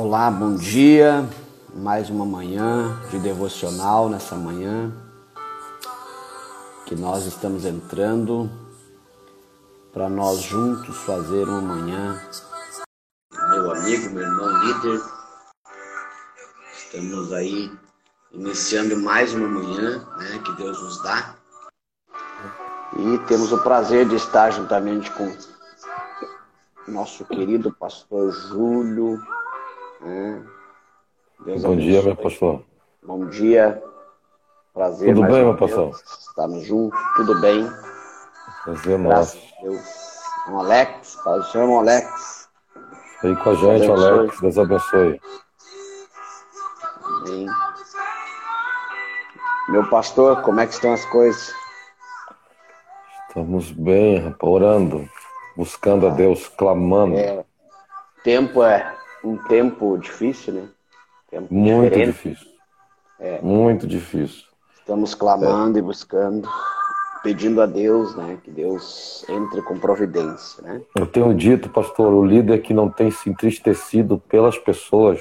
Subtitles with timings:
[0.00, 1.28] Olá, bom dia.
[1.74, 4.92] Mais uma manhã de devocional nessa manhã
[6.86, 8.48] que nós estamos entrando
[9.92, 12.16] para nós juntos fazer uma manhã.
[13.50, 15.02] Meu amigo, meu irmão líder,
[16.76, 17.68] estamos aí
[18.30, 21.34] iniciando mais uma manhã né, que Deus nos dá.
[22.96, 25.26] E temos o prazer de estar juntamente com
[26.86, 29.20] nosso querido pastor Júlio.
[30.00, 30.44] Né?
[31.60, 32.62] Bom dia, meu pastor.
[33.02, 33.82] Bom dia.
[34.72, 35.14] Prazer.
[35.14, 35.90] Tudo bem, meu pastor?
[35.90, 37.68] Estamos juntos, tudo bem.
[38.64, 39.38] Prazer nosso.
[39.62, 39.80] Deus.
[40.48, 42.48] Um Alex, Pai Senhor, Alex.
[43.22, 44.40] Aí com a gente, Deus Alex.
[44.40, 45.20] Deus abençoe.
[47.04, 47.46] Amém.
[49.68, 51.52] Meu pastor, como é que estão as coisas?
[53.28, 55.08] Estamos bem, orando,
[55.56, 57.16] buscando a Deus, clamando.
[57.16, 57.44] É,
[58.22, 60.68] tempo é um tempo difícil, né?
[61.30, 62.06] Tempo Muito diferente.
[62.06, 62.48] difícil.
[63.18, 63.40] É.
[63.42, 64.44] Muito difícil.
[64.78, 65.80] Estamos clamando é.
[65.80, 66.48] e buscando,
[67.22, 70.80] pedindo a Deus, né, que Deus entre com providência, né?
[70.94, 75.20] Eu tenho dito, pastor, o líder que não tem se entristecido pelas pessoas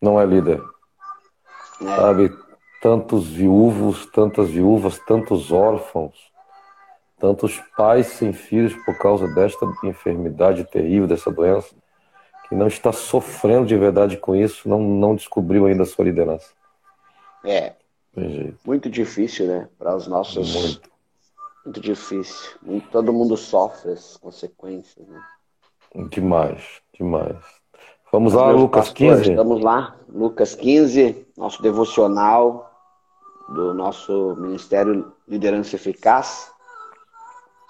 [0.00, 0.62] não é líder.
[1.80, 1.96] É.
[1.96, 2.36] Sabe,
[2.82, 6.14] tantos viúvos, tantas viúvas, tantos órfãos,
[7.18, 11.74] tantos pais sem filhos por causa desta enfermidade terrível, dessa doença,
[12.48, 16.50] que não está sofrendo de verdade com isso, não, não descobriu ainda a sua liderança.
[17.44, 17.74] É.
[18.64, 19.68] Muito difícil, né?
[19.78, 20.54] Para os nossos.
[20.54, 20.94] Muito.
[21.64, 22.50] Muito difícil.
[22.92, 25.20] Todo mundo sofre as consequências, né?
[26.10, 27.36] Demais, demais.
[28.12, 29.34] Vamos Mas lá, Lucas pastores, 15.
[29.34, 32.70] Vamos lá, Lucas 15, nosso devocional
[33.48, 36.52] do nosso Ministério Liderança Eficaz.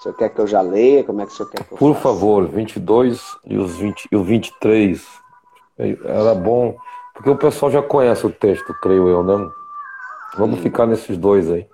[0.05, 1.03] O senhor quer que eu já leia?
[1.03, 2.03] Como é que o senhor quer que eu Por faça?
[2.03, 5.03] favor, 22 e, os 20, e o 23.
[5.79, 6.77] Era bom,
[7.15, 9.51] porque o pessoal já conhece o texto, creio eu, né?
[10.37, 11.67] Vamos ficar nesses dois aí.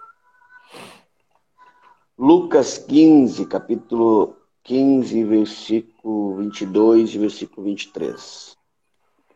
[2.16, 8.56] Lucas 15, capítulo 15, versículo 22 e versículo 23.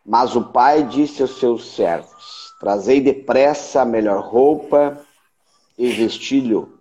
[0.07, 5.01] Mas o pai disse aos seus servos: Trazei depressa a melhor roupa
[5.77, 6.75] e vestilho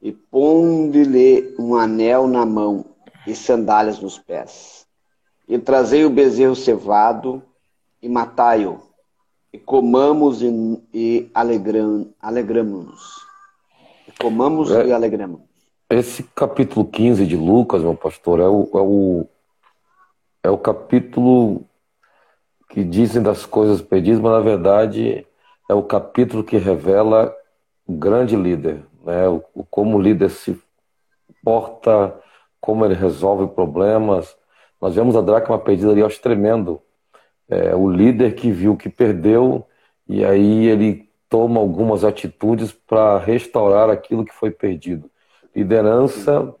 [0.00, 2.84] e ponde-lhe um anel na mão
[3.26, 4.86] e sandálias nos pés.
[5.48, 7.42] E trazei o bezerro cevado
[8.00, 8.80] e matai-o,
[9.52, 13.26] e comamos e, e alegram, alegramos-nos.
[14.20, 15.40] Comamos é, e alegramos.
[15.90, 19.26] Esse capítulo 15 de Lucas, meu pastor, é o, é o,
[20.44, 21.64] é o capítulo
[22.68, 25.26] que dizem das coisas perdidas, mas na verdade
[25.68, 27.34] é o capítulo que revela
[27.86, 29.26] o grande líder, né?
[29.26, 30.60] O, como o líder se
[31.42, 32.14] porta,
[32.60, 34.36] como ele resolve problemas.
[34.78, 36.82] Nós vemos a dracma perdida ali, eu acho tremendo.
[37.48, 39.66] É, o líder que viu que perdeu
[40.06, 45.10] e aí ele toma algumas atitudes para restaurar aquilo que foi perdido.
[45.56, 46.54] Liderança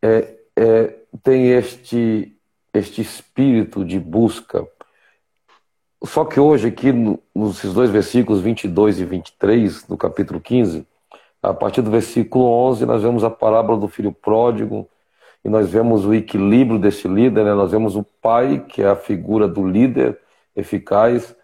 [0.00, 2.36] é, é, tem este,
[2.72, 4.66] este espírito de busca.
[6.04, 10.86] Só que hoje, aqui, no, nos dois versículos 22 e 23 do capítulo 15,
[11.42, 14.88] a partir do versículo 11, nós vemos a parábola do filho pródigo,
[15.44, 17.52] e nós vemos o equilíbrio desse líder, né?
[17.52, 20.18] nós vemos o pai, que é a figura do líder
[20.54, 21.34] eficaz,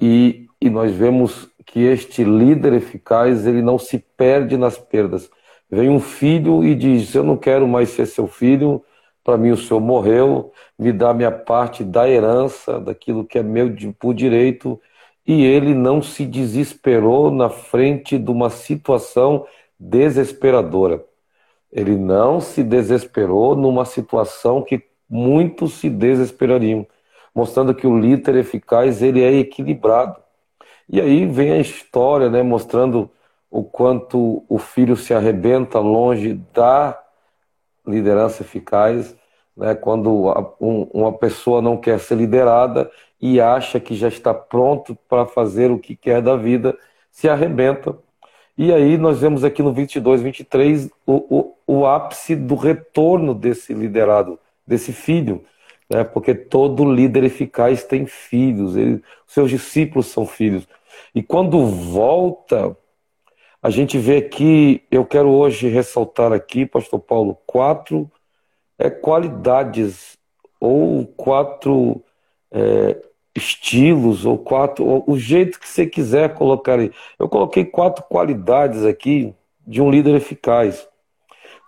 [0.00, 5.30] e, e nós vemos que este líder eficaz, ele não se perde nas perdas.
[5.70, 8.82] Vem um filho e diz: Eu não quero mais ser seu filho,
[9.22, 13.74] para mim o senhor morreu, me dá minha parte da herança, daquilo que é meu
[13.98, 14.80] por direito,
[15.26, 19.46] e ele não se desesperou na frente de uma situação
[19.78, 21.04] desesperadora.
[21.72, 26.86] Ele não se desesperou numa situação que muitos se desesperariam,
[27.34, 30.16] mostrando que o líder eficaz ele é equilibrado.
[30.88, 33.10] E aí vem a história, né, mostrando
[33.50, 37.00] o quanto o filho se arrebenta longe da
[37.86, 39.16] liderança eficaz,
[39.56, 40.12] né, quando
[40.60, 42.90] uma pessoa não quer ser liderada
[43.26, 46.76] e acha que já está pronto para fazer o que quer da vida,
[47.10, 47.96] se arrebenta.
[48.54, 53.72] E aí nós vemos aqui no 22, 23 o, o, o ápice do retorno desse
[53.72, 55.42] liderado, desse filho,
[55.88, 56.04] né?
[56.04, 60.68] porque todo líder eficaz tem filhos, ele, seus discípulos são filhos.
[61.14, 62.76] E quando volta,
[63.62, 68.12] a gente vê aqui, eu quero hoje ressaltar aqui, Pastor Paulo, quatro
[68.78, 70.18] é, qualidades
[70.60, 72.04] ou quatro
[72.52, 76.92] é, estilos ou quatro, ou o jeito que você quiser colocar aí.
[77.18, 79.34] Eu coloquei quatro qualidades aqui
[79.66, 80.86] de um líder eficaz.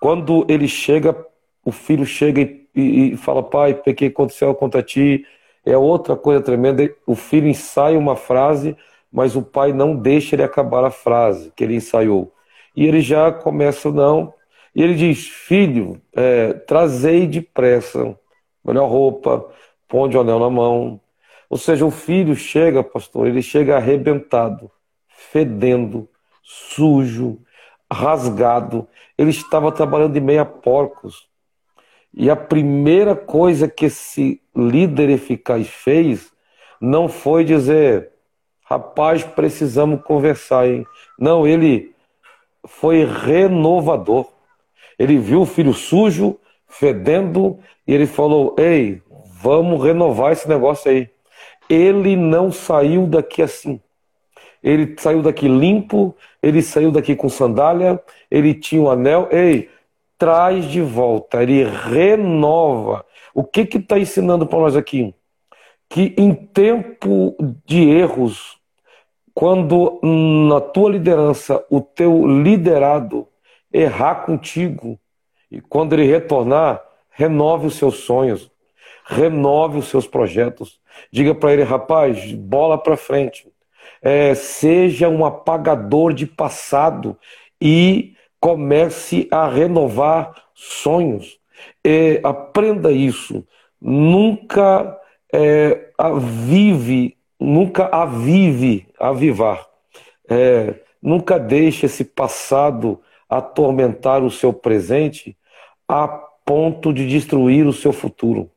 [0.00, 1.16] Quando ele chega,
[1.64, 5.26] o filho chega e, e, e fala: Pai, pequei contra o céu, contra ti.
[5.64, 6.88] É outra coisa tremenda.
[7.06, 8.76] O filho ensaia uma frase,
[9.10, 12.32] mas o pai não deixa ele acabar a frase que ele ensaiou.
[12.76, 14.32] E ele já começa, não.
[14.74, 18.16] E ele diz: Filho, é, trazei depressa,
[18.64, 19.48] melhor roupa,
[19.88, 21.00] põe o anel na mão.
[21.48, 24.70] Ou seja, o filho chega, pastor, ele chega arrebentado,
[25.08, 26.08] fedendo,
[26.42, 27.38] sujo,
[27.90, 28.88] rasgado.
[29.16, 31.28] Ele estava trabalhando de meia porcos.
[32.12, 36.32] E a primeira coisa que esse líder eficaz fez
[36.80, 38.10] não foi dizer,
[38.64, 40.86] rapaz, precisamos conversar, hein?
[41.18, 41.94] Não, ele
[42.66, 44.26] foi renovador.
[44.98, 49.02] Ele viu o filho sujo, fedendo, e ele falou: Ei,
[49.40, 51.08] vamos renovar esse negócio aí.
[51.68, 53.80] Ele não saiu daqui assim.
[54.62, 59.28] Ele saiu daqui limpo, ele saiu daqui com sandália, ele tinha um anel.
[59.30, 59.70] Ei,
[60.18, 63.04] traz de volta, ele renova.
[63.34, 65.14] O que que está ensinando para nós aqui?
[65.88, 68.58] Que em tempo de erros,
[69.34, 70.00] quando
[70.48, 73.28] na tua liderança o teu liderado
[73.72, 74.98] errar contigo,
[75.50, 78.50] e quando ele retornar, renove os seus sonhos,
[79.04, 80.80] renove os seus projetos.
[81.10, 83.48] Diga para ele, rapaz, bola para frente.
[84.02, 87.16] É, seja um apagador de passado
[87.60, 91.38] e comece a renovar sonhos.
[91.84, 93.46] É, aprenda isso.
[93.80, 94.98] Nunca
[95.32, 99.66] é, avive, nunca avive, avivar.
[100.28, 105.36] É, nunca deixe esse passado atormentar o seu presente
[105.88, 106.06] a
[106.44, 108.50] ponto de destruir o seu futuro.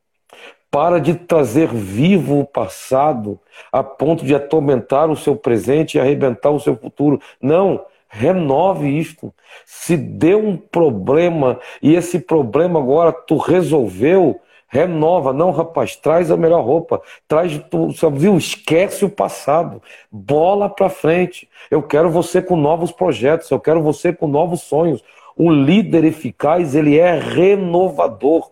[0.71, 3.39] Para de trazer vivo o passado
[3.71, 7.19] a ponto de atormentar o seu presente e arrebentar o seu futuro.
[7.42, 9.33] Não, renove isto.
[9.66, 15.33] Se deu um problema e esse problema agora tu resolveu, renova.
[15.33, 17.01] Não, rapaz, traz a melhor roupa.
[17.27, 18.38] Traz, tu, viu?
[18.38, 19.81] Esquece o passado.
[20.12, 21.50] Bola para frente.
[21.69, 23.50] Eu quero você com novos projetos.
[23.50, 25.04] Eu quero você com novos sonhos.
[25.38, 28.51] Um líder eficaz, ele é renovador.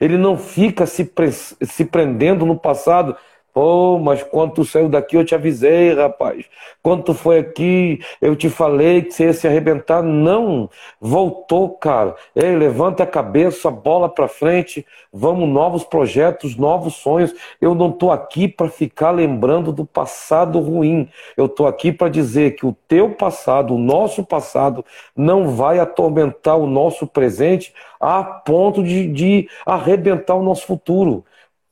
[0.00, 3.16] Ele não fica se, pre se prendendo no passado.
[3.52, 6.44] Pô, mas quando tu saiu daqui eu te avisei, rapaz.
[6.80, 10.02] Quando tu foi aqui, eu te falei que você ia se arrebentar.
[10.02, 10.70] Não,
[11.00, 12.14] voltou, cara.
[12.34, 14.86] Ei, levanta a cabeça, bola para frente.
[15.12, 17.34] Vamos, novos projetos, novos sonhos.
[17.60, 21.08] Eu não tô aqui para ficar lembrando do passado ruim.
[21.36, 24.84] Eu tô aqui para dizer que o teu passado, o nosso passado,
[25.16, 31.24] não vai atormentar o nosso presente a ponto de, de arrebentar o nosso futuro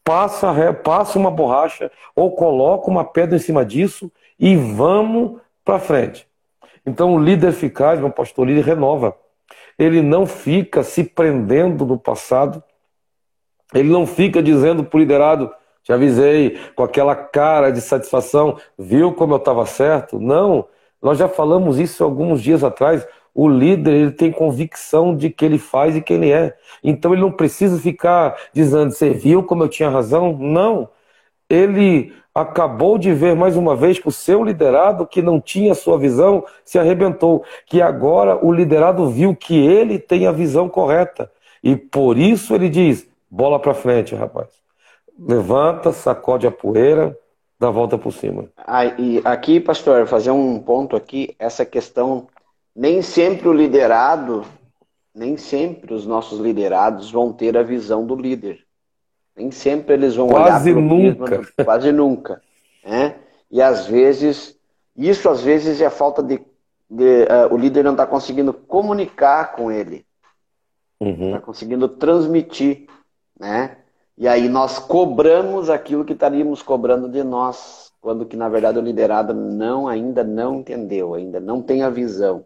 [0.09, 4.11] passa, passa uma borracha ou coloca uma pedra em cima disso
[4.41, 6.27] e vamos para frente.
[6.87, 9.15] Então o líder eficaz, meu pastor, líder renova.
[9.79, 12.65] Ele não fica se prendendo no passado.
[13.75, 15.53] Ele não fica dizendo para o liderado,
[15.83, 20.19] te avisei, com aquela cara de satisfação, viu como eu estava certo?
[20.19, 20.67] Não,
[21.03, 23.07] nós já falamos isso alguns dias atrás.
[23.41, 26.57] O líder ele tem convicção de que ele faz e que ele é.
[26.83, 30.37] Então ele não precisa ficar dizendo, você viu como eu tinha razão?
[30.37, 30.89] Não.
[31.49, 35.97] Ele acabou de ver mais uma vez que o seu liderado, que não tinha sua
[35.97, 37.45] visão, se arrebentou.
[37.65, 41.31] Que agora o liderado viu que ele tem a visão correta.
[41.63, 44.49] E por isso ele diz: bola para frente, rapaz.
[45.17, 47.17] Levanta, sacode a poeira,
[47.57, 48.47] dá volta por cima.
[48.99, 52.27] E aqui, pastor, fazer um ponto aqui, essa questão
[52.79, 54.45] nem sempre o liderado,
[55.13, 58.65] nem sempre os nossos liderados vão ter a visão do líder.
[59.37, 61.39] Nem sempre eles vão quase olhar nunca.
[61.39, 62.41] Mesmo, quase nunca.
[62.85, 63.17] Né?
[63.51, 64.57] E às vezes,
[64.97, 66.41] isso às vezes é falta de.
[66.89, 70.07] de uh, o líder não está conseguindo comunicar com ele.
[71.01, 71.41] Está uhum.
[71.41, 72.87] conseguindo transmitir.
[73.41, 73.77] Né?
[74.17, 78.83] E aí nós cobramos aquilo que estaríamos cobrando de nós, quando que na verdade o
[78.83, 82.45] liderado não ainda não entendeu, ainda não tem a visão.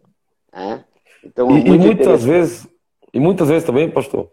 [0.53, 0.85] Né?
[1.25, 2.67] Então, e, e muitas vezes,
[3.13, 4.31] e muitas vezes também, pastor,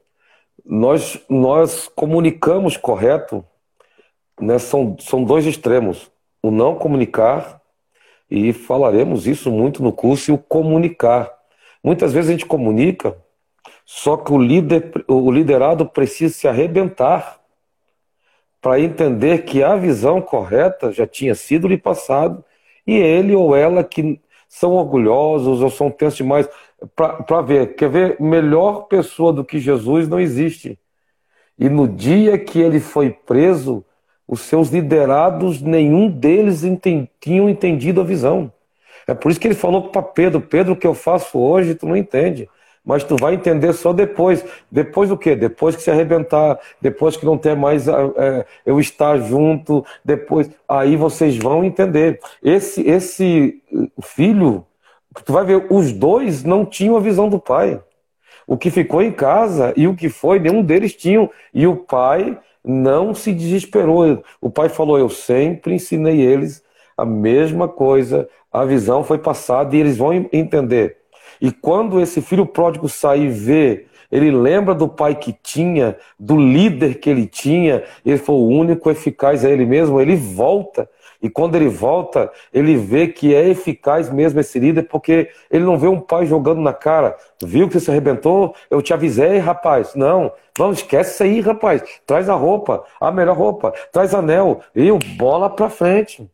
[0.65, 3.45] nós, nós comunicamos correto,
[4.39, 4.57] né?
[4.59, 6.11] são, são dois extremos.
[6.41, 7.61] O não comunicar,
[8.29, 11.31] e falaremos isso muito no curso, e o comunicar.
[11.83, 13.17] Muitas vezes a gente comunica,
[13.85, 17.39] só que o, líder, o liderado precisa se arrebentar
[18.61, 22.43] para entender que a visão correta já tinha sido lhe passado
[22.85, 26.49] e ele ou ela que são orgulhosos ou são tensos demais
[26.95, 27.75] para ver.
[27.75, 28.17] Quer ver?
[28.19, 30.77] Melhor pessoa do que Jesus não existe.
[31.57, 33.85] E no dia que ele foi preso,
[34.27, 38.51] os seus liderados, nenhum deles entendi, tinham entendido a visão.
[39.05, 41.87] É por isso que ele falou para Pedro: Pedro, o que eu faço hoje, tu
[41.87, 42.49] não entende.
[42.89, 44.43] Mas tu vai entender só depois.
[44.71, 45.35] Depois do quê?
[45.35, 50.49] Depois que se arrebentar, depois que não ter mais é, eu estar junto, depois.
[50.67, 52.19] Aí vocês vão entender.
[52.43, 53.61] Esse, esse
[54.01, 54.65] filho,
[55.23, 57.79] tu vai ver, os dois não tinham a visão do pai.
[58.47, 61.29] O que ficou em casa e o que foi, nenhum deles tinham.
[61.53, 64.23] E o pai não se desesperou.
[64.41, 66.63] O pai falou: Eu sempre ensinei eles
[66.97, 70.98] a mesma coisa, a visão foi passada e eles vão entender.
[71.41, 76.35] E quando esse filho pródigo sair e ver, ele lembra do pai que tinha, do
[76.35, 80.89] líder que ele tinha, ele foi o único eficaz a ele mesmo, ele volta.
[81.21, 85.77] E quando ele volta, ele vê que é eficaz mesmo esse líder, porque ele não
[85.77, 87.15] vê um pai jogando na cara.
[87.43, 88.55] Viu que você se arrebentou?
[88.69, 89.93] Eu te avisei, rapaz.
[89.95, 91.83] Não, não esquece isso aí, rapaz.
[92.07, 94.61] Traz a roupa, a melhor roupa, traz anel.
[94.73, 96.29] E o bola pra frente.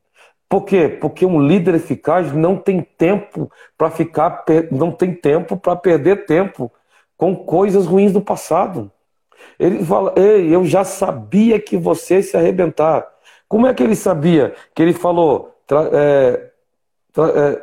[0.47, 0.87] Por quê?
[0.87, 6.71] Porque um líder eficaz não tem tempo para ficar, não tem tempo para perder tempo
[7.17, 8.91] com coisas ruins do passado.
[9.59, 13.07] Ele fala: Ei, eu já sabia que você se arrebentar.
[13.47, 14.53] Como é que ele sabia?
[14.73, 15.55] Que ele falou:
[15.93, 16.49] é,
[17.17, 17.61] é,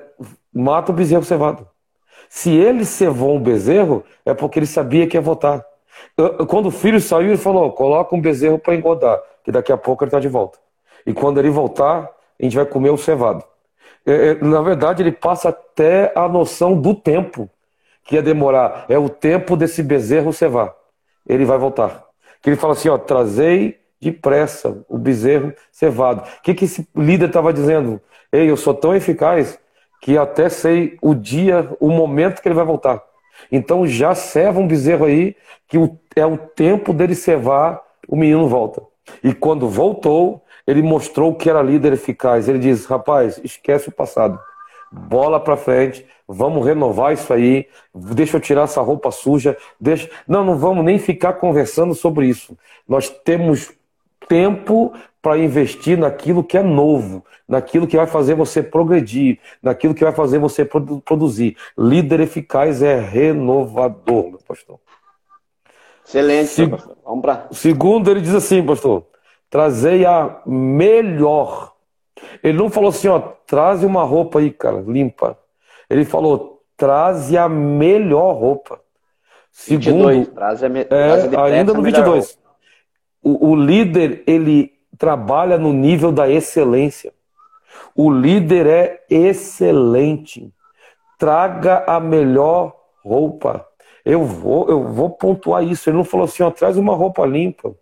[0.52, 1.68] mata o bezerro cevado.
[2.28, 5.64] Se ele cevou um bezerro, é porque ele sabia que ia votar.
[6.48, 10.02] Quando o filho saiu, ele falou: coloca um bezerro para engordar, que daqui a pouco
[10.02, 10.58] ele está de volta.
[11.06, 12.08] E quando ele voltar,
[12.40, 13.44] a gente vai comer o cevado.
[14.04, 17.48] É, é, na verdade, ele passa até a noção do tempo
[18.04, 18.84] que ia demorar.
[18.88, 20.74] É o tempo desse bezerro cevar.
[21.26, 22.04] Ele vai voltar.
[22.42, 26.22] Que ele fala assim: ó, trazei depressa o bezerro cevado.
[26.22, 28.00] O que, que esse líder estava dizendo?
[28.32, 29.58] Ei, eu sou tão eficaz
[30.00, 33.00] que até sei o dia, o momento que ele vai voltar.
[33.50, 35.36] Então já ceva um bezerro aí,
[35.68, 35.78] que
[36.16, 38.82] é o tempo dele cevar, o menino volta.
[39.22, 42.48] E quando voltou, ele mostrou que era líder eficaz.
[42.48, 44.38] Ele diz: rapaz, esquece o passado.
[44.90, 47.66] Bola para frente, vamos renovar isso aí.
[47.94, 49.56] Deixa eu tirar essa roupa suja.
[49.80, 50.10] Deixa...
[50.28, 52.56] Não, não vamos nem ficar conversando sobre isso.
[52.86, 53.72] Nós temos
[54.28, 54.92] tempo
[55.22, 60.12] para investir naquilo que é novo, naquilo que vai fazer você progredir, naquilo que vai
[60.12, 60.64] fazer você
[61.04, 61.56] produzir.
[61.78, 64.78] Líder eficaz é renovador, meu pastor.
[66.04, 66.66] Excelente, Se...
[66.66, 66.96] pastor.
[67.04, 67.48] Vamos para.
[67.52, 69.06] Segundo, ele diz assim, pastor:
[69.52, 71.74] trazei a melhor.
[72.42, 75.38] Ele não falou assim, ó, traze uma roupa aí, cara, limpa.
[75.90, 78.80] Ele falou, traze a melhor roupa.
[79.50, 80.80] Segundo, 22, traze a me...
[80.88, 82.38] é, ainda no 22.
[83.22, 87.12] O, o líder, ele trabalha no nível da excelência.
[87.94, 90.50] O líder é excelente.
[91.18, 93.68] Traga a melhor roupa.
[94.02, 95.90] Eu vou, eu vou pontuar isso.
[95.90, 97.76] Ele não falou assim, ó, traz uma roupa limpa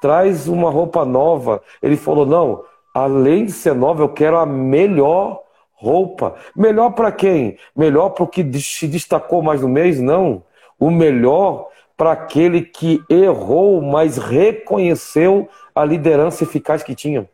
[0.00, 1.62] traz uma roupa nova.
[1.82, 2.64] Ele falou: não,
[2.94, 5.42] além de ser nova, eu quero a melhor
[5.74, 6.34] roupa.
[6.54, 7.56] Melhor para quem?
[7.74, 10.00] Melhor para o que se destacou mais no mês?
[10.00, 10.42] Não.
[10.78, 17.28] O melhor para aquele que errou, mas reconheceu a liderança eficaz que tinha.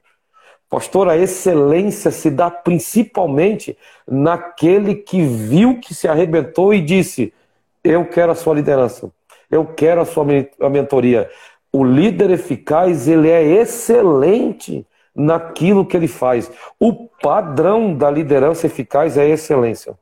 [0.68, 7.32] Pastor, a excelência se dá principalmente naquele que viu que se arrebentou e disse:
[7.84, 9.08] Eu quero a sua liderança,
[9.48, 10.24] eu quero a sua
[10.68, 11.30] mentoria,
[11.78, 16.50] o líder eficaz, ele é excelente naquilo que ele faz.
[16.80, 19.94] O padrão da liderança eficaz é excelência.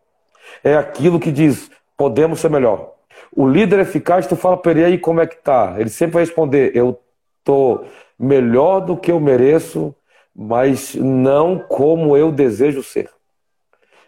[0.62, 2.92] É aquilo que diz, podemos ser melhor.
[3.34, 5.74] O líder eficaz, tu fala para ele aí como é que tá.
[5.76, 6.96] Ele sempre vai responder, eu
[7.42, 7.82] tô
[8.16, 9.92] melhor do que eu mereço,
[10.32, 13.10] mas não como eu desejo ser.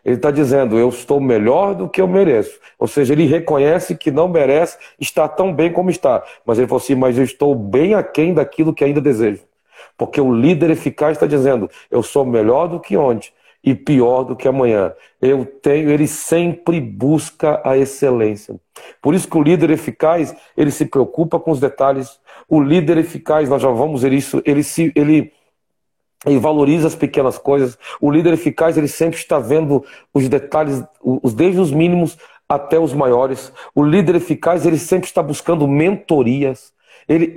[0.06, 2.60] Ele está dizendo, eu estou melhor do que eu mereço.
[2.78, 6.22] Ou seja, ele reconhece que não merece estar tão bem como está.
[6.46, 9.42] Mas ele falou assim, mas eu estou bem aquém daquilo que ainda desejo.
[9.98, 13.30] Porque o líder eficaz está dizendo, eu sou melhor do que ontem
[13.64, 14.92] e pior do que amanhã.
[15.20, 18.54] Eu tenho, ele sempre busca a excelência.
[19.02, 22.20] Por isso que o líder eficaz, ele se preocupa com os detalhes.
[22.48, 25.32] O líder eficaz, nós já vamos ver isso, ele se ele
[26.26, 27.78] ele valoriza as pequenas coisas.
[28.00, 32.18] O líder eficaz, ele sempre está vendo os detalhes, os desde os mínimos
[32.48, 33.52] até os maiores.
[33.74, 36.74] O líder eficaz, ele sempre está buscando mentorias.
[37.08, 37.32] Ele,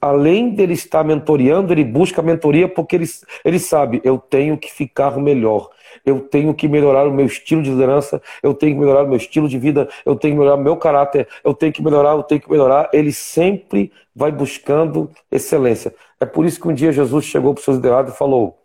[0.00, 3.04] além dele estar mentoriando, ele busca mentoria porque ele,
[3.44, 5.68] ele sabe, eu tenho que ficar melhor.
[6.06, 9.18] Eu tenho que melhorar o meu estilo de liderança, eu tenho que melhorar o meu
[9.18, 12.22] estilo de vida, eu tenho que melhorar o meu caráter, eu tenho que melhorar, eu
[12.22, 12.88] tenho que melhorar.
[12.94, 15.94] Ele sempre vai buscando excelência.
[16.22, 18.56] É por isso que um dia Jesus chegou para os seus liderados e falou: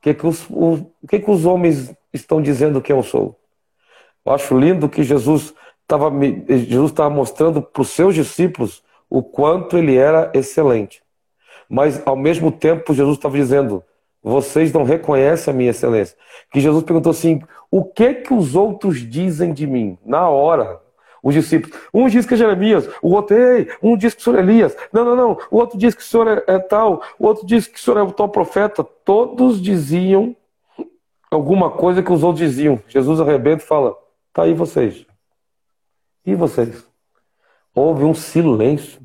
[0.00, 3.38] que, que, os, o, que, que os homens estão dizendo que eu sou?
[4.24, 6.10] Eu acho lindo que Jesus estava
[6.48, 11.02] Jesus estava mostrando para os seus discípulos o quanto ele era excelente.
[11.68, 13.84] Mas, ao mesmo tempo, Jesus estava dizendo:
[14.22, 16.16] vocês não reconhecem a minha excelência.
[16.50, 19.98] Que Jesus perguntou assim: o que que os outros dizem de mim?
[20.02, 20.80] Na hora.
[21.26, 21.76] Os discípulos.
[21.92, 24.76] Um diz que é Jeremias, o outro, ei, um diz que o senhor é Elias.
[24.92, 25.38] Não, não, não.
[25.50, 27.98] O outro diz que o senhor é, é tal, o outro diz que o senhor
[27.98, 28.84] é o tal profeta.
[28.84, 30.36] Todos diziam
[31.28, 32.80] alguma coisa que os outros diziam.
[32.86, 33.96] Jesus arrebenta e fala:
[34.32, 35.04] tá aí vocês.
[36.24, 36.86] E vocês?
[37.74, 39.00] Houve um silêncio.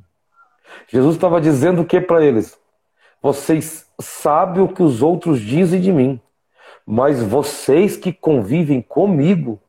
[0.87, 2.55] Jesus estava dizendo o que para eles?
[3.19, 6.21] Vocês sabem o que os outros dizem de mim,
[6.85, 9.59] mas vocês que convivem comigo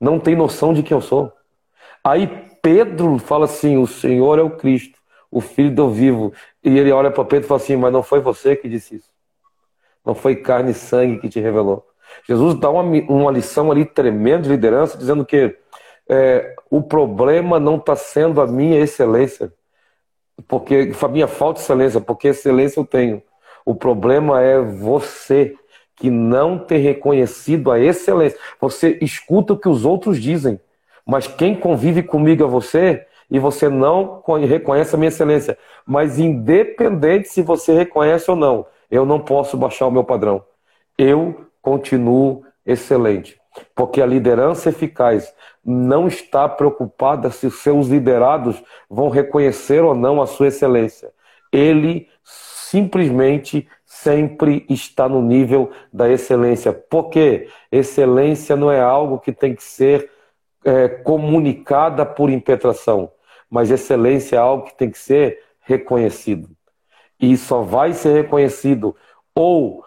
[0.00, 1.35] não têm noção de quem eu sou.
[2.06, 2.28] Aí
[2.62, 4.96] Pedro fala assim: o Senhor é o Cristo,
[5.28, 6.32] o Filho do vivo.
[6.62, 9.10] E ele olha para Pedro e fala assim: mas não foi você que disse isso.
[10.04, 11.84] Não foi carne e sangue que te revelou.
[12.28, 15.56] Jesus dá uma, uma lição ali tremenda de liderança, dizendo que
[16.08, 19.52] é, o problema não está sendo a minha excelência,
[20.46, 23.20] porque a minha falta de excelência, porque excelência eu tenho.
[23.64, 25.56] O problema é você
[25.96, 28.38] que não ter reconhecido a excelência.
[28.60, 30.60] Você escuta o que os outros dizem,
[31.06, 35.56] mas quem convive comigo é você e você não reconhece a minha excelência.
[35.86, 40.44] Mas independente se você reconhece ou não, eu não posso baixar o meu padrão.
[40.98, 43.40] Eu continuo excelente.
[43.74, 45.32] Porque a liderança eficaz
[45.64, 51.10] não está preocupada se os seus liderados vão reconhecer ou não a sua excelência.
[51.52, 56.72] Ele simplesmente sempre está no nível da excelência.
[56.72, 60.10] Porque excelência não é algo que tem que ser
[60.66, 63.10] é, comunicada por impetração,
[63.48, 66.50] mas excelência é algo que tem que ser reconhecido.
[67.20, 68.94] E só vai ser reconhecido
[69.34, 69.84] ou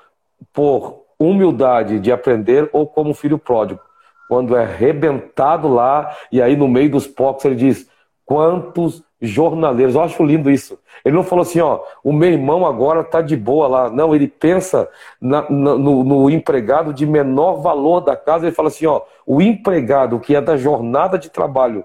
[0.54, 3.82] por humildade de aprender ou como filho pródigo.
[4.30, 7.90] Quando é arrebentado lá, e aí no meio dos porcos ele diz:
[8.26, 9.96] Quantos jornaleiros.
[9.96, 10.80] Eu acho lindo isso.
[11.04, 13.90] Ele não falou assim, ó, o meu irmão agora está de boa lá.
[13.90, 18.46] Não, ele pensa na, na, no, no, empregado de menor valor da casa.
[18.46, 21.84] Ele fala assim, ó, o empregado que é da jornada de trabalho,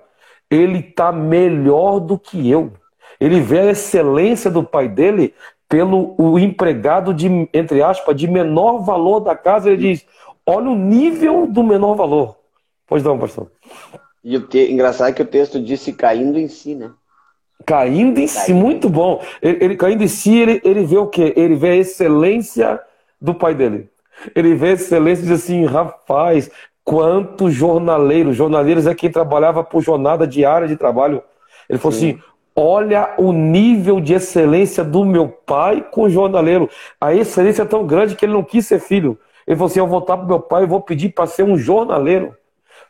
[0.51, 2.73] ele está melhor do que eu.
[3.21, 5.35] Ele vê a excelência do pai dele
[5.69, 9.71] pelo o empregado de, entre aspas, de menor valor da casa.
[9.71, 10.07] Ele diz,
[10.47, 12.37] olha o nível do menor valor.
[12.87, 13.51] Pois não, pastor.
[14.23, 14.73] E o te...
[14.73, 16.91] engraçado é que o texto disse caindo em si, né?
[17.67, 19.23] Caindo em si, muito bom.
[19.41, 21.33] Ele, ele, caindo em si, ele, ele vê o quê?
[21.37, 22.81] Ele vê a excelência
[23.21, 23.89] do pai dele.
[24.35, 26.51] Ele vê a excelência e diz assim, rapaz,
[26.85, 31.23] quantos jornaleiros, jornaleiros é quem trabalhava por jornada diária de trabalho.
[31.69, 32.11] Ele falou Sim.
[32.11, 32.23] assim,
[32.55, 36.69] olha o nível de excelência do meu pai com o jornaleiro.
[37.01, 39.19] A excelência é tão grande que ele não quis ser filho.
[39.47, 41.57] Ele falou assim, eu vou voltar para meu pai e vou pedir para ser um
[41.57, 42.37] jornaleiro.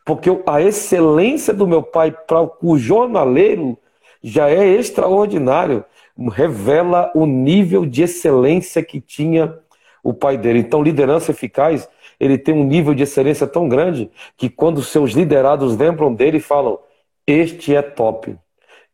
[0.05, 3.79] Porque a excelência do meu pai para o jornaleiro
[4.25, 5.85] já é extraordinário.
[6.33, 9.59] Revela o nível de excelência que tinha
[10.03, 10.61] o pai dele.
[10.61, 15.77] Então, liderança eficaz, ele tem um nível de excelência tão grande que quando seus liderados
[15.77, 16.79] lembram dele, falam:
[17.27, 18.37] Este é top.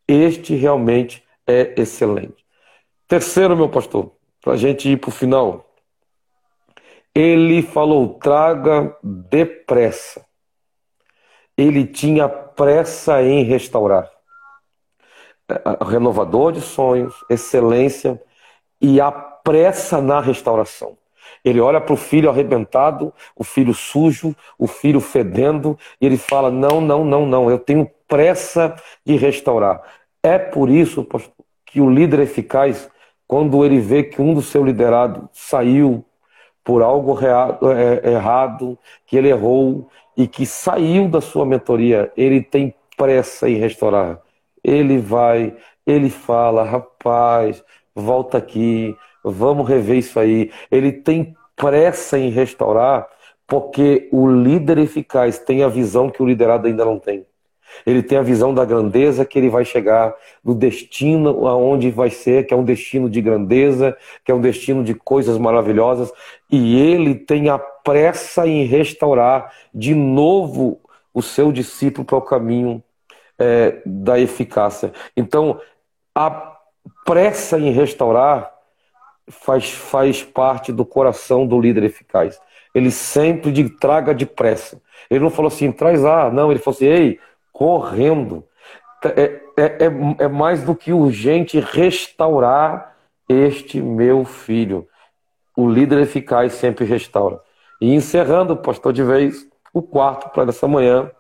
[0.09, 2.45] Este realmente é excelente.
[3.07, 4.13] Terceiro, meu pastor,
[4.43, 5.67] para a gente ir para o final.
[7.15, 10.25] Ele falou: traga depressa
[11.61, 14.11] ele tinha pressa em restaurar.
[15.51, 18.21] É, renovador de sonhos, excelência
[18.81, 20.97] e a pressa na restauração.
[21.45, 26.51] Ele olha para o filho arrebentado, o filho sujo, o filho fedendo, e ele fala:
[26.51, 29.83] Não, não, não, não, eu tenho pressa de restaurar.
[30.23, 31.07] É por isso
[31.67, 32.89] que o líder eficaz,
[33.27, 36.05] quando ele vê que um do seu liderado saiu
[36.63, 42.75] por algo é, errado, que ele errou, e que saiu da sua mentoria, ele tem
[42.97, 44.21] pressa em restaurar.
[44.63, 47.63] Ele vai, ele fala, rapaz,
[47.95, 50.51] volta aqui, vamos rever isso aí.
[50.71, 53.09] Ele tem pressa em restaurar,
[53.47, 57.27] porque o líder eficaz tem a visão que o liderado ainda não tem.
[57.87, 62.47] Ele tem a visão da grandeza que ele vai chegar, do destino aonde vai ser,
[62.47, 66.13] que é um destino de grandeza, que é um destino de coisas maravilhosas,
[66.51, 70.81] e ele tem a pressa em restaurar de novo
[71.15, 72.83] o seu discípulo para o caminho
[73.41, 74.93] é, da eficácia.
[75.17, 75.59] Então,
[76.15, 76.57] a
[77.07, 78.53] pressa em restaurar
[79.29, 82.39] faz, faz parte do coração do líder eficaz.
[82.75, 84.81] Ele sempre de, traga depressa.
[85.09, 87.19] Ele não falou assim, traz lá, não, ele falou assim, ei,
[87.53, 88.45] correndo.
[89.05, 92.95] É, é, é, é mais do que urgente restaurar
[93.29, 94.87] este meu filho.
[95.57, 97.41] O líder eficaz sempre restaura.
[97.81, 101.11] E encerrando, pastor de vez, o quarto para essa manhã,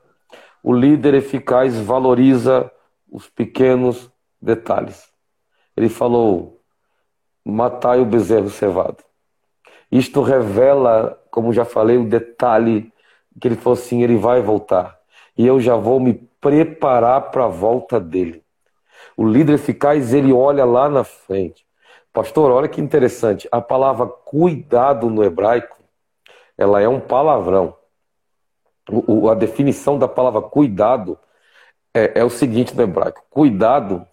[0.63, 2.71] o líder eficaz valoriza
[3.11, 5.09] os pequenos detalhes.
[5.77, 6.61] Ele falou:
[7.45, 9.03] matai o bezerro cevado.
[9.91, 12.93] Isto revela, como já falei, o detalhe
[13.41, 14.99] que ele falou assim: ele vai voltar.
[15.37, 18.45] e eu já vou me preparar para a volta dele.
[19.17, 21.67] O líder eficaz, ele olha lá na frente.
[22.13, 23.49] Pastor, olha que interessante.
[23.51, 25.79] A palavra cuidado no hebraico,
[26.59, 27.77] ela é um palavrão.
[29.07, 31.19] O, a definição da palavra cuidado
[31.95, 34.07] é, é o seguinte no hebraico: cuidado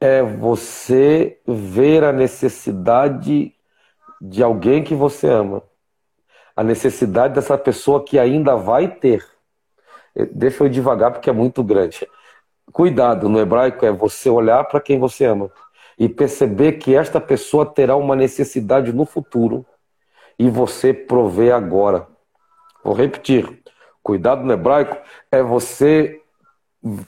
[0.00, 3.54] é você ver a necessidade
[4.20, 5.62] de alguém que você ama,
[6.54, 9.24] a necessidade dessa pessoa que ainda vai ter.
[10.32, 12.06] Deixa eu devagar porque é muito grande.
[12.72, 15.50] Cuidado no hebraico é você olhar para quem você ama
[15.98, 19.64] e perceber que esta pessoa terá uma necessidade no futuro
[20.38, 22.06] e você provê agora.
[22.82, 23.62] Vou repetir.
[24.06, 24.96] Cuidado no hebraico
[25.32, 26.22] é você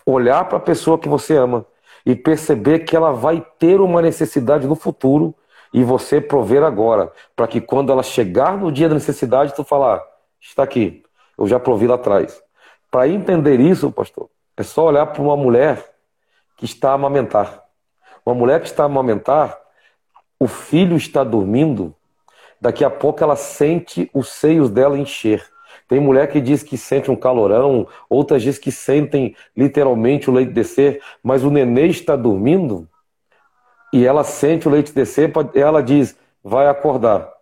[0.04, 1.64] olhar para a pessoa que você ama
[2.04, 5.32] e perceber que ela vai ter uma necessidade no futuro
[5.72, 10.02] e você prover agora, para que quando ela chegar no dia da necessidade, tu falar,
[10.40, 11.04] está aqui,
[11.38, 12.42] eu já provi lá atrás.
[12.90, 15.94] Para entender isso, pastor, é só olhar para uma mulher
[16.56, 17.62] que está a amamentar.
[18.26, 19.56] Uma mulher que está a amamentar,
[20.36, 21.94] o filho está dormindo,
[22.60, 25.48] daqui a pouco ela sente os seios dela encher.
[25.88, 30.52] Tem mulher que diz que sente um calorão, outras diz que sentem literalmente o leite
[30.52, 32.86] descer, mas o nenê está dormindo
[33.92, 37.32] e ela sente o leite descer, ela diz, vai acordar.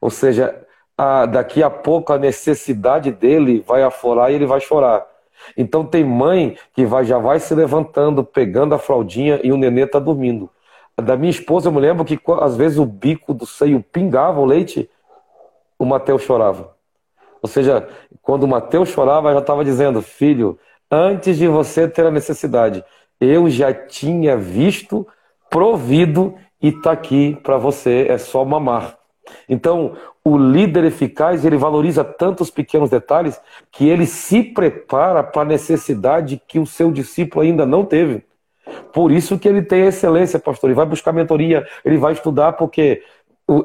[0.00, 0.54] Ou seja,
[0.96, 5.06] a, daqui a pouco a necessidade dele vai aflorar e ele vai chorar.
[5.56, 9.84] Então tem mãe que vai, já vai se levantando, pegando a fraldinha e o nenê
[9.84, 10.50] está dormindo.
[10.96, 14.44] Da minha esposa, eu me lembro que às vezes o bico do seio pingava o
[14.44, 14.88] leite,
[15.78, 16.73] o Mateus chorava.
[17.44, 17.86] Ou seja,
[18.22, 20.58] quando Mateus chorava, já estava dizendo: Filho,
[20.90, 22.82] antes de você ter a necessidade,
[23.20, 25.06] eu já tinha visto,
[25.50, 28.96] provido e está aqui para você, é só mamar.
[29.46, 33.38] Então, o líder eficaz, ele valoriza tantos pequenos detalhes
[33.70, 38.24] que ele se prepara para a necessidade que o seu discípulo ainda não teve.
[38.90, 40.70] Por isso que ele tem excelência, pastor.
[40.70, 43.02] Ele vai buscar mentoria, ele vai estudar, porque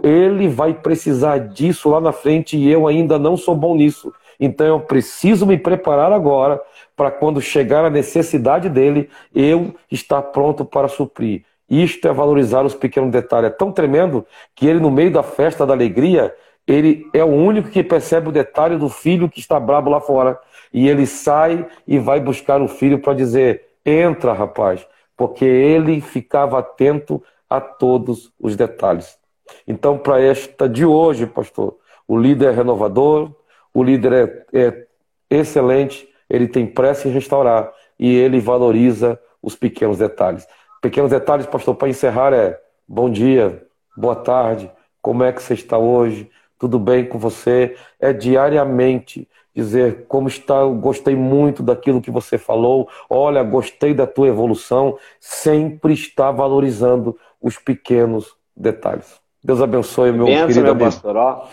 [0.03, 4.13] ele vai precisar disso lá na frente e eu ainda não sou bom nisso.
[4.39, 6.61] Então eu preciso me preparar agora
[6.95, 11.43] para quando chegar a necessidade dele, eu estar pronto para suprir.
[11.69, 13.51] Isto é valorizar os pequenos detalhes.
[13.51, 16.33] É tão tremendo que ele, no meio da festa da alegria,
[16.67, 20.39] ele é o único que percebe o detalhe do filho que está brabo lá fora.
[20.73, 26.59] E ele sai e vai buscar o filho para dizer: entra, rapaz, porque ele ficava
[26.59, 29.18] atento a todos os detalhes.
[29.67, 33.31] Então, para esta de hoje, pastor, o líder é renovador,
[33.73, 34.87] o líder é, é
[35.29, 40.47] excelente, ele tem pressa em restaurar e ele valoriza os pequenos detalhes.
[40.81, 45.77] Pequenos detalhes, pastor, para encerrar é bom dia, boa tarde, como é que você está
[45.77, 46.29] hoje?
[46.57, 47.75] Tudo bem com você?
[47.99, 54.27] É diariamente dizer como está, gostei muito daquilo que você falou, olha, gostei da tua
[54.27, 59.19] evolução, sempre está valorizando os pequenos detalhes.
[59.43, 60.85] Deus abençoe, meu Benção, querido meu amigo.
[60.85, 61.47] pastor, ó.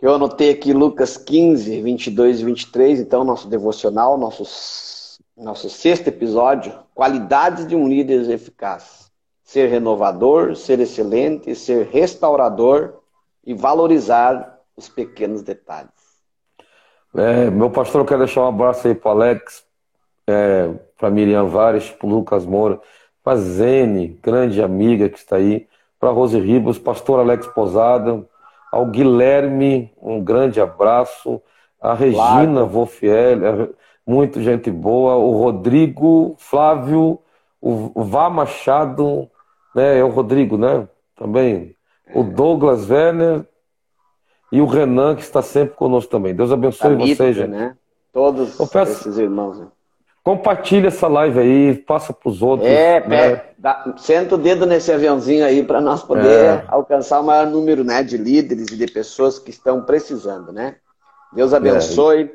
[0.00, 4.44] Eu anotei aqui Lucas 15, 22 e 23, então, nosso devocional, nosso
[5.38, 9.08] nosso sexto episódio, qualidades de um líder eficaz.
[9.44, 12.94] Ser renovador, ser excelente, ser restaurador
[13.46, 15.90] e valorizar os pequenos detalhes.
[17.16, 19.64] É, meu pastor, eu quero deixar um abraço aí para Alex,
[20.26, 22.80] é, para Miriam Vares, para Lucas Moura,
[23.22, 25.67] para Zene, grande amiga que está aí,
[25.98, 28.24] para Rose Ribos, pastor Alex Posada,
[28.70, 31.40] ao Guilherme, um grande abraço,
[31.80, 32.64] a Regina.
[32.64, 33.74] Wolfiel,
[34.06, 37.18] muito gente boa, o Rodrigo, Flávio,
[37.60, 39.28] o Vá Machado,
[39.74, 39.98] né?
[39.98, 40.88] É o Rodrigo, né?
[41.16, 41.74] Também.
[42.14, 43.44] O Douglas Werner
[44.50, 46.34] e o Renan, que está sempre conosco também.
[46.34, 47.50] Deus abençoe vocês, gente.
[47.50, 47.76] Né?
[48.12, 49.60] Todos peço, esses irmãos.
[49.60, 49.66] Né?
[50.28, 52.68] Compartilha essa live aí, passa para os outros.
[52.68, 53.42] É, né?
[53.56, 56.64] dá, senta o dedo nesse aviãozinho aí para nós poder é.
[56.68, 60.76] alcançar o maior número né, de líderes e de pessoas que estão precisando, né?
[61.32, 62.24] Deus abençoe.
[62.24, 62.30] É.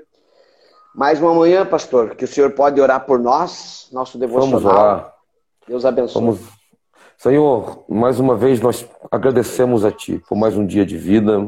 [0.96, 4.60] Mais uma manhã, pastor, que o senhor pode orar por nós, nosso devocional.
[4.60, 5.14] Vamos orar.
[5.68, 6.20] Deus abençoe.
[6.20, 6.40] Vamos...
[7.16, 11.48] Senhor, mais uma vez nós agradecemos a Ti por mais um dia de vida,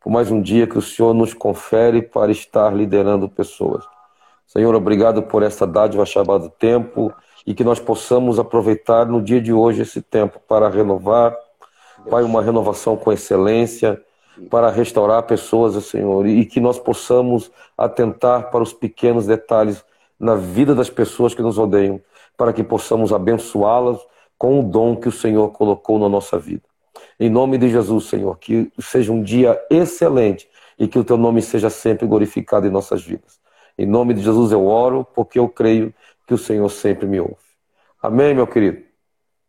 [0.00, 3.84] por mais um dia que o Senhor nos confere para estar liderando pessoas.
[4.56, 7.12] Senhor, obrigado por essa dádiva chamada tempo
[7.46, 11.36] e que nós possamos aproveitar no dia de hoje esse tempo para renovar,
[12.08, 14.00] Pai, uma renovação com excelência,
[14.48, 19.84] para restaurar pessoas, Senhor, e que nós possamos atentar para os pequenos detalhes
[20.18, 22.00] na vida das pessoas que nos odeiam,
[22.34, 24.00] para que possamos abençoá-las
[24.38, 26.62] com o dom que o Senhor colocou na nossa vida.
[27.20, 31.42] Em nome de Jesus, Senhor, que seja um dia excelente e que o teu nome
[31.42, 33.44] seja sempre glorificado em nossas vidas.
[33.78, 35.92] Em nome de Jesus eu oro, porque eu creio
[36.26, 37.36] que o Senhor sempre me ouve.
[38.02, 38.82] Amém, meu querido?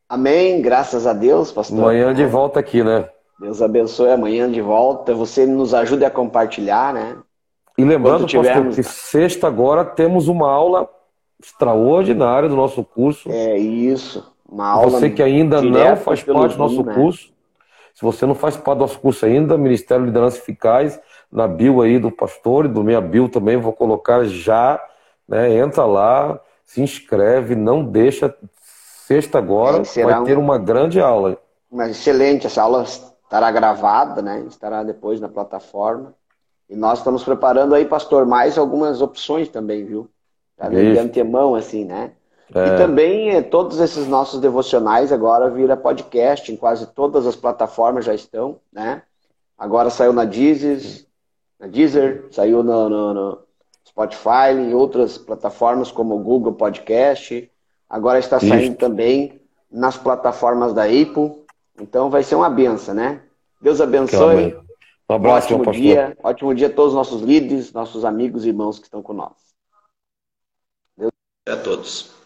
[0.10, 1.80] Amém, graças a Deus, pastor.
[1.80, 3.10] Amanhã de volta aqui, né?
[3.40, 5.14] Deus abençoe amanhã de volta.
[5.14, 7.18] Você nos ajude a compartilhar, né?
[7.78, 8.76] E lembrando, tivermos...
[8.76, 10.90] pastor, que sexta agora temos uma aula
[11.42, 13.30] extraordinária do nosso curso.
[13.32, 14.34] É isso.
[14.50, 16.94] Uma aula Você que ainda não faz parte do nosso né?
[16.94, 17.30] curso,
[17.94, 21.00] se você não faz parte do nosso curso ainda, Ministério de Liderança Eficaz,
[21.32, 24.82] na bio aí do pastor e do minha bio também, vou colocar já,
[25.28, 25.54] né?
[25.58, 28.34] Entra lá, se inscreve, não deixa.
[28.62, 31.38] Sexta agora vai ter uma grande aula.
[31.72, 34.46] Mas excelente, essa aula estará gravada, né?
[34.48, 36.14] Estará depois na plataforma.
[36.70, 40.10] E nós estamos preparando aí, pastor, mais algumas opções também, viu?
[40.58, 42.12] Tá de antemão, assim, né?
[42.54, 42.68] É.
[42.68, 48.06] E também eh, todos esses nossos devocionais agora vira podcast, em quase todas as plataformas
[48.06, 49.04] já estão, né?
[49.58, 50.80] Agora saiu na Deezer,
[51.60, 53.40] na Deezer saiu no, no, no
[53.88, 57.52] Spotify, em outras plataformas como o Google Podcast.
[57.90, 58.76] Agora está saindo Isso.
[58.76, 59.42] também
[59.72, 61.46] nas plataformas da Apple.
[61.80, 63.24] Então vai ser uma benção, né?
[63.62, 64.56] Deus abençoe.
[65.10, 68.78] Um abraço, ótimo dia, ótimo dia a todos os nossos líderes, nossos amigos e irmãos
[68.78, 69.34] que estão nós.
[70.98, 71.12] Deus
[71.48, 72.17] a todos.